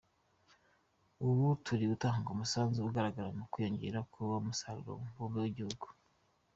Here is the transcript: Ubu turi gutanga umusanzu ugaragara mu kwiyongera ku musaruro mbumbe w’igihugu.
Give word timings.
Ubu 1.27 1.45
turi 1.65 1.83
gutanga 1.91 2.27
umusanzu 2.31 2.77
ugaragara 2.81 3.29
mu 3.37 3.45
kwiyongera 3.51 3.99
ku 4.11 4.21
musaruro 4.45 4.91
mbumbe 5.05 5.37
w’igihugu. 5.43 5.85